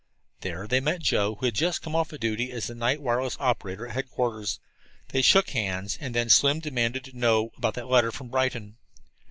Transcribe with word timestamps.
There 0.39 0.65
they 0.65 0.79
met 0.79 1.01
Joe, 1.03 1.35
who 1.35 1.45
had 1.45 1.53
just 1.53 1.83
come 1.83 1.95
off 1.95 2.09
duty 2.09 2.51
as 2.51 2.71
night 2.71 3.03
wireless 3.03 3.37
operator 3.39 3.85
at 3.85 3.93
headquarters. 3.93 4.59
They 5.09 5.21
shook 5.21 5.51
hands, 5.51 5.95
and 6.01 6.15
then 6.15 6.27
Slim 6.27 6.59
demanded 6.59 7.03
to 7.03 7.15
know 7.15 7.51
about 7.55 7.75
that 7.75 7.87
letter 7.87 8.11
from 8.11 8.29
Brighton. 8.29 8.77